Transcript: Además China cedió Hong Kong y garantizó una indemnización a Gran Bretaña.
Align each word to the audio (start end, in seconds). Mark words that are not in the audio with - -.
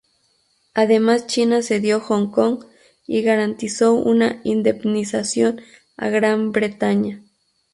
Además 0.73 1.27
China 1.27 1.61
cedió 1.61 1.99
Hong 1.99 2.31
Kong 2.31 2.65
y 3.05 3.21
garantizó 3.21 3.93
una 3.93 4.41
indemnización 4.43 5.61
a 5.95 6.09
Gran 6.09 6.51
Bretaña. 6.51 7.21